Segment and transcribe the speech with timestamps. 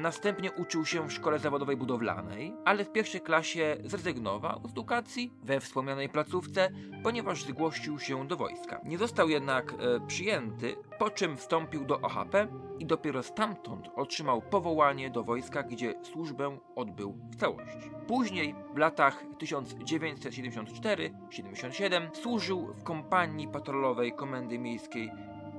[0.00, 5.60] następnie uczył się w szkole zawodowej budowlanej, ale w pierwszej klasie zrezygnował z edukacji we
[5.60, 6.70] wspomnianej placówce,
[7.02, 8.80] ponieważ zgłosił się do wojska.
[8.84, 15.10] Nie został jednak e, przyjęty, po czym wstąpił do OHP i dopiero stamtąd otrzymał powołanie
[15.10, 17.90] do wojska, gdzie służbę odbył w całości.
[18.06, 25.10] Później, w latach 1974-77, służył w kompanii patrolowej Komendy Miejskiej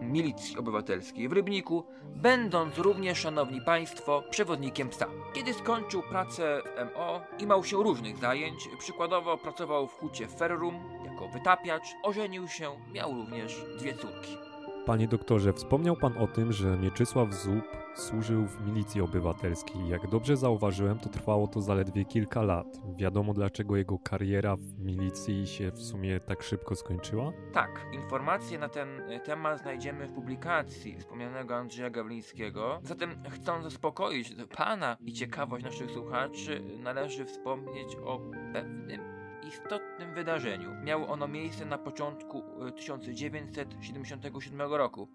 [0.00, 5.06] Milicji Obywatelskiej w Rybniku, będąc również, szanowni państwo, przewodnikiem psa.
[5.34, 11.28] Kiedy skończył pracę w MO, imał się różnych zajęć, przykładowo pracował w hucie Ferrum jako
[11.28, 14.43] wytapiacz, ożenił się, miał również dwie córki.
[14.86, 19.88] Panie doktorze, wspomniał pan o tym, że Mieczysław Zub służył w milicji obywatelskiej.
[19.88, 22.66] Jak dobrze zauważyłem, to trwało to zaledwie kilka lat.
[22.96, 27.32] Wiadomo, dlaczego jego kariera w milicji się w sumie tak szybko skończyła?
[27.52, 28.88] Tak, informacje na ten
[29.24, 32.80] temat znajdziemy w publikacji wspomnianego Andrzeja Gawlińskiego.
[32.82, 38.20] Zatem chcąc zaspokoić pana i ciekawość naszych słuchaczy, należy wspomnieć o
[38.52, 39.13] pewnym
[39.48, 40.70] istotnym wydarzeniu.
[40.84, 42.42] Miało ono miejsce na początku
[42.76, 45.08] 1977 roku.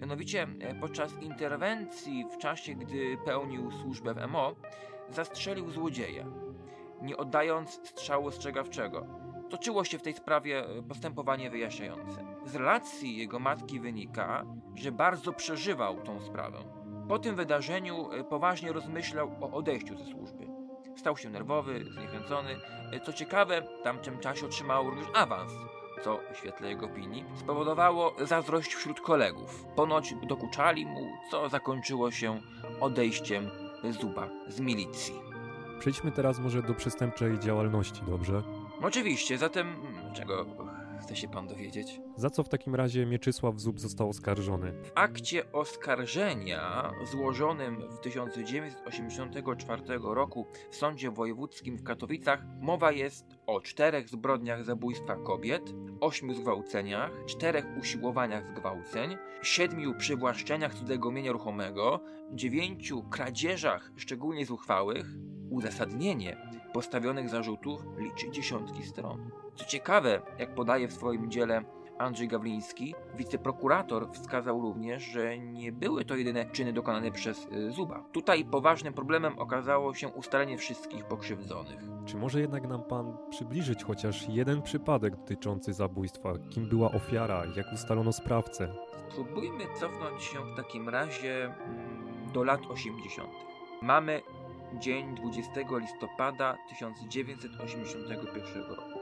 [0.00, 0.46] Mianowicie
[0.80, 4.54] podczas interwencji w czasie, gdy pełnił służbę w MO,
[5.10, 6.26] zastrzelił złodzieja,
[7.02, 9.06] nie oddając strzału ostrzegawczego.
[9.50, 12.24] Toczyło się w tej sprawie postępowanie wyjaśniające.
[12.44, 14.44] Z relacji jego matki wynika,
[14.74, 16.58] że bardzo przeżywał tą sprawę.
[17.08, 20.45] Po tym wydarzeniu poważnie rozmyślał o odejściu ze służby.
[21.06, 22.56] Stał się nerwowy, zniechęcony.
[23.04, 25.52] Co ciekawe, w tamtym czasie otrzymał również awans,
[26.04, 29.64] co w świetle jego opinii spowodowało zazdrość wśród kolegów.
[29.76, 32.40] Ponoć dokuczali mu, co zakończyło się
[32.80, 33.50] odejściem
[34.00, 35.14] Zuba z milicji.
[35.78, 38.42] Przejdźmy teraz może do przestępczej działalności, dobrze?
[38.82, 39.76] Oczywiście, zatem
[40.14, 40.46] czego
[40.98, 42.00] chce się pan dowiedzieć?
[42.16, 44.72] Za co w takim razie Mieczysław Zub został oskarżony?
[44.72, 53.60] W akcie oskarżenia złożonym w 1984 roku w Sądzie Wojewódzkim w Katowicach mowa jest o
[53.60, 62.00] czterech zbrodniach zabójstwa kobiet, ośmiu zgwałceniach, czterech usiłowaniach zgwałceń, siedmiu przywłaszczeniach cudzego mienia ruchomego,
[62.32, 65.06] dziewięciu kradzieżach szczególnie zuchwałych.
[65.50, 66.36] Uzasadnienie
[66.76, 69.30] postawionych zarzutów liczy dziesiątki stron.
[69.54, 71.64] Co ciekawe, jak podaje w swoim dziele
[71.98, 78.04] Andrzej Gawliński, wiceprokurator wskazał również, że nie były to jedyne czyny dokonane przez y, Zuba.
[78.12, 81.80] Tutaj poważnym problemem okazało się ustalenie wszystkich pokrzywdzonych.
[82.06, 86.32] Czy może jednak nam pan przybliżyć chociaż jeden przypadek dotyczący zabójstwa?
[86.50, 87.42] Kim była ofiara?
[87.56, 88.68] Jak ustalono sprawcę?
[89.10, 93.28] Spróbujmy cofnąć się w takim razie mm, do lat 80.
[93.82, 94.22] Mamy
[94.74, 98.98] dzień 20 listopada 1981 roku.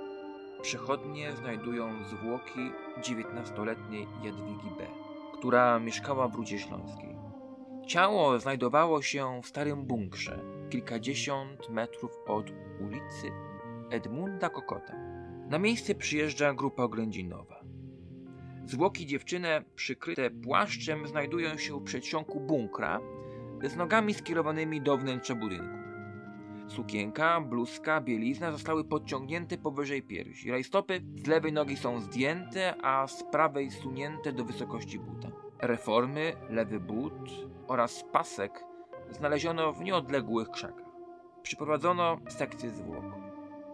[0.63, 2.71] Przechodnie znajdują zwłoki
[3.01, 4.87] 19-letniej Jadwigi B.,
[5.39, 7.17] która mieszkała w Rudzie Śląskiej.
[7.87, 12.51] Ciało znajdowało się w starym bunkrze, kilkadziesiąt metrów od
[12.81, 13.31] ulicy
[13.91, 14.95] Edmunda Kokota.
[15.49, 17.65] Na miejsce przyjeżdża grupa oględzinowa.
[18.67, 23.01] Zwłoki dziewczyny przykryte płaszczem znajdują się w przedsionku bunkra
[23.69, 25.85] z nogami skierowanymi do wnętrza budynku.
[26.69, 30.51] Sukienka, bluzka, bielizna zostały podciągnięte powyżej piersi.
[30.51, 35.29] Rajstopy z lewej nogi są zdjęte, a z prawej sunięte do wysokości buta.
[35.61, 37.31] Reformy, lewy but
[37.69, 38.65] oraz pasek
[39.11, 40.91] znaleziono w nieodległych krzakach.
[41.43, 43.24] Przyprowadzono sekcję zwłok.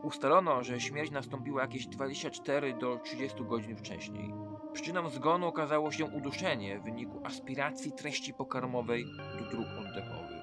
[0.03, 4.35] Ustalono, że śmierć nastąpiła jakieś 24 do 30 godzin wcześniej.
[4.73, 9.05] Przyczyną zgonu okazało się uduszenie w wyniku aspiracji treści pokarmowej
[9.39, 10.41] do dróg oddechowych.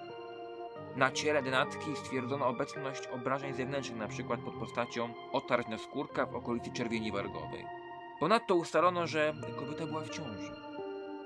[0.96, 4.38] Na ciele denatki stwierdzono obecność obrażeń zewnętrznych, np.
[4.46, 7.66] pod postacią otarć na skórka w okolicy czerwieni wargowej.
[8.20, 10.52] Ponadto ustalono, że kobieta była w ciąży.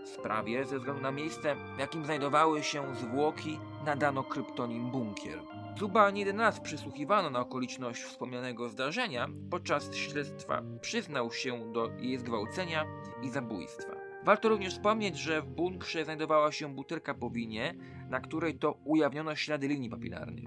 [0.06, 5.40] Sprawie, ze względu na miejsce, w jakim znajdowały się zwłoki, nadano kryptonim bunkier.
[5.78, 9.28] Zuba nie jeden raz przysłuchiwano na okoliczność wspomnianego zdarzenia.
[9.52, 12.86] Podczas śledztwa przyznał się do jej zgwałcenia
[13.24, 13.94] i zabójstwa.
[14.24, 17.76] Warto również wspomnieć, że w bunkrze znajdowała się butelka po winie,
[18.10, 20.46] na której to ujawniono ślady linii papilarnych.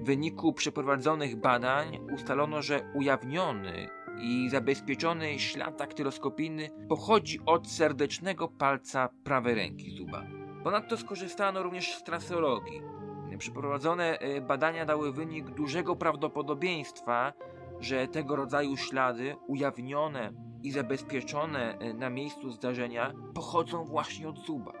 [0.00, 3.88] W wyniku przeprowadzonych badań ustalono, że ujawniony
[4.20, 10.22] i zabezpieczony ślad daktyloskopijny pochodzi od serdecznego palca prawej ręki Zuba.
[10.64, 12.95] Ponadto skorzystano również z traseologii.
[13.38, 17.32] Przeprowadzone e, badania dały wynik dużego prawdopodobieństwa,
[17.80, 24.72] że tego rodzaju ślady ujawnione i zabezpieczone e, na miejscu zdarzenia pochodzą właśnie od Zuba.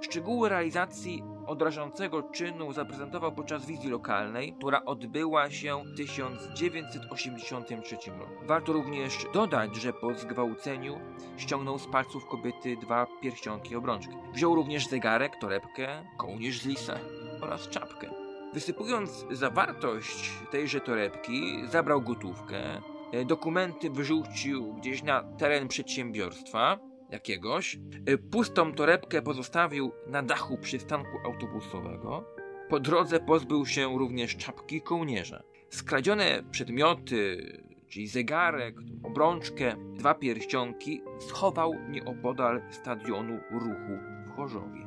[0.00, 8.32] Szczegóły realizacji odrażającego czynu zaprezentował podczas wizji lokalnej, która odbyła się w 1983 roku.
[8.46, 11.00] Warto również dodać, że po zgwałceniu
[11.36, 14.14] ściągnął z palców kobiety dwa pierścionki obrączki.
[14.34, 16.98] Wziął również zegarek, torebkę, kołnierz z lisa
[17.40, 18.10] oraz czapkę.
[18.54, 22.82] Wysypując zawartość tejże torebki, zabrał gotówkę,
[23.12, 26.78] e, dokumenty wyrzucił gdzieś na teren przedsiębiorstwa,
[27.10, 27.78] jakiegoś.
[28.08, 32.24] Y, pustą torebkę pozostawił na dachu przystanku autobusowego.
[32.68, 35.42] Po drodze pozbył się również czapki kołnierza.
[35.70, 37.52] Skradzione przedmioty,
[37.88, 44.83] czyli zegarek, obrączkę, dwa pierścionki schował nieopodal stadionu ruchu w Chorzowie.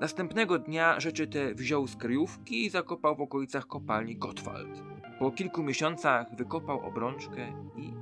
[0.00, 4.82] Następnego dnia rzeczy te wziął z kryjówki i zakopał w okolicach kopalni Gottwald.
[5.18, 7.92] Po kilku miesiącach wykopał obrączkę i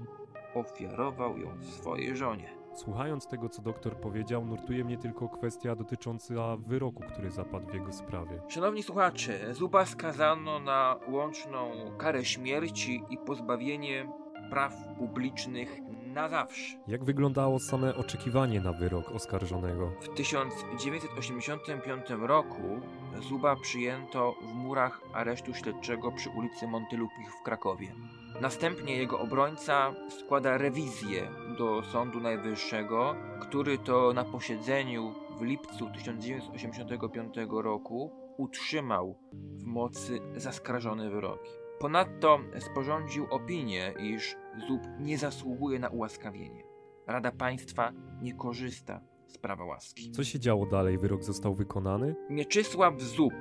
[0.55, 2.59] ofiarował ją swojej żonie.
[2.75, 7.93] Słuchając tego, co doktor powiedział, nurtuje mnie tylko kwestia dotycząca wyroku, który zapadł w jego
[7.93, 8.41] sprawie.
[8.49, 14.09] Szanowni słuchacze, Zuba skazano na łączną karę śmierci i pozbawienie
[14.51, 15.81] praw publicznych
[16.19, 16.77] na zawsze.
[16.89, 19.93] Jak wyglądało same oczekiwanie na wyrok oskarżonego?
[20.01, 22.81] W 1985 roku
[23.29, 27.95] Zuba przyjęto w murach aresztu śledczego przy ulicy Montylupich w Krakowie.
[28.41, 31.29] Następnie jego obrońca składa rewizję
[31.59, 41.11] do Sądu Najwyższego, który to na posiedzeniu w lipcu 1985 roku utrzymał w mocy zaskarżone
[41.11, 41.51] wyroki.
[41.81, 44.37] Ponadto sporządził opinię, iż
[44.69, 46.63] Zub nie zasługuje na ułaskawienie.
[47.07, 47.93] Rada Państwa
[48.23, 50.11] nie korzysta z prawa łaski.
[50.11, 50.99] Co się działo dalej?
[50.99, 52.15] Wyrok został wykonany?
[52.31, 53.35] Mieczysław Zub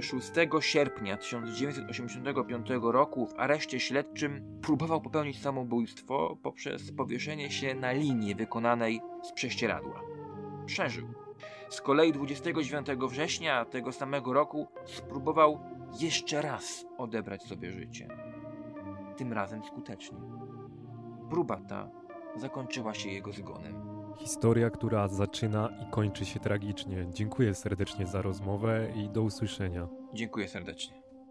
[0.00, 0.30] 6
[0.60, 9.00] sierpnia 1985 roku w areszcie śledczym próbował popełnić samobójstwo poprzez powieszenie się na linii wykonanej
[9.22, 10.02] z prześcieradła.
[10.66, 11.08] Przeżył.
[11.72, 15.60] Z kolei 29 września tego samego roku spróbował
[16.00, 18.08] jeszcze raz odebrać sobie życie.
[19.16, 20.18] Tym razem skutecznie.
[21.30, 21.90] Próba ta
[22.36, 23.74] zakończyła się jego zgonem.
[24.18, 27.06] Historia, która zaczyna i kończy się tragicznie.
[27.12, 29.88] Dziękuję serdecznie za rozmowę i do usłyszenia.
[30.14, 31.01] Dziękuję serdecznie.